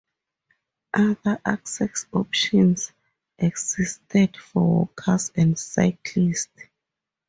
[0.95, 2.91] Other access options
[3.37, 6.49] existed for walkers and cyclists.